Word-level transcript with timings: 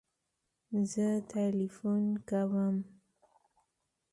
زه 0.91 1.07
تلیفون 1.31 2.03
کوم 2.29 2.75